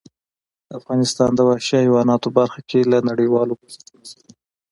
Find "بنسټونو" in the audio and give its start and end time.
3.59-4.03